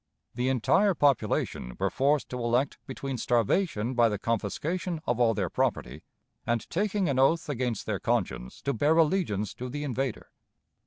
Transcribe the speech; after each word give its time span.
The 0.33 0.49
entire 0.49 0.95
population 0.95 1.75
were 1.77 1.91
forced 1.91 2.27
to 2.29 2.39
elect 2.39 2.79
between 2.87 3.19
starvation 3.19 3.93
by 3.93 4.09
the 4.09 4.17
confiscation 4.17 4.99
of 5.05 5.19
all 5.19 5.35
their 5.35 5.47
property 5.51 6.01
and 6.43 6.67
taking 6.71 7.07
an 7.07 7.19
oath 7.19 7.47
against 7.47 7.85
their 7.85 7.99
conscience 7.99 8.63
to 8.63 8.73
bear 8.73 8.97
allegiance 8.97 9.53
to 9.53 9.69
the 9.69 9.83
invader. 9.83 10.31